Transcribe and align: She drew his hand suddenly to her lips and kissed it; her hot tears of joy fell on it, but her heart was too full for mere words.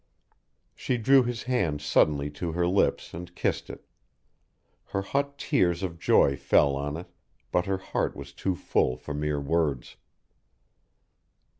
She 0.73 0.97
drew 0.97 1.21
his 1.21 1.43
hand 1.43 1.79
suddenly 1.79 2.31
to 2.31 2.53
her 2.53 2.65
lips 2.65 3.13
and 3.13 3.35
kissed 3.35 3.69
it; 3.69 3.85
her 4.85 5.03
hot 5.03 5.37
tears 5.37 5.83
of 5.83 5.99
joy 5.99 6.35
fell 6.35 6.75
on 6.75 6.97
it, 6.97 7.05
but 7.51 7.67
her 7.67 7.77
heart 7.77 8.15
was 8.15 8.33
too 8.33 8.55
full 8.55 8.97
for 8.97 9.13
mere 9.13 9.39
words. 9.39 9.97